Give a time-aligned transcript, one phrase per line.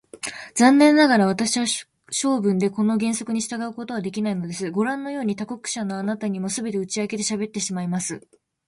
[0.55, 1.67] 残念ながら、私は
[2.09, 4.71] 性分でこの原則に従うことができないのです。
[4.71, 8.19] ごらんのように、他国者のあなたにも、すべて打ち明けてしゃべってしまいます。